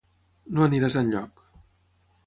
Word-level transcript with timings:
No 0.59 0.65
aniràs 0.67 0.97
enlloc. 1.03 1.47